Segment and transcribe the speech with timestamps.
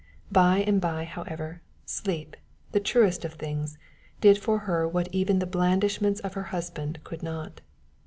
[0.31, 2.35] By and by, however, sleep,
[2.71, 3.77] the truest of things,
[4.19, 7.61] did for her what even the blandishments of her husband could not.